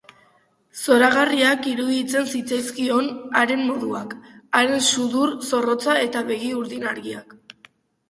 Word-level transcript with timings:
Zoragarriak 0.85 1.67
iruditzen 1.71 2.25
zitzaizkion 2.33 3.11
haren 3.43 3.63
moduak, 3.69 4.19
haren 4.63 4.85
sudur 4.95 5.39
zorrotza 5.53 5.99
eta 6.11 6.29
begi 6.35 6.53
urdin 6.65 6.93
argiak. 6.97 7.43